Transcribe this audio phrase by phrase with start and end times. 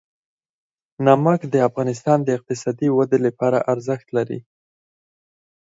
[1.05, 4.39] نمک د افغانستان د اقتصادي ودې لپاره ارزښت لري.